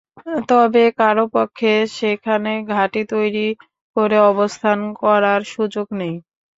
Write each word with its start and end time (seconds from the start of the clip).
তবে 0.49 0.83
কারও 0.99 1.25
পক্ষে 1.35 1.69
সেখানে 1.97 2.51
ঘাঁটি 2.71 3.01
তৈরি 3.11 3.47
করে 3.95 4.17
অবস্থান 4.31 4.79
করার 5.01 5.41
সুযোগ 5.53 5.87
নেই। 5.99 6.15